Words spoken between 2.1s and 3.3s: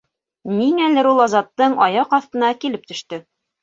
аҫтына килеп төштө.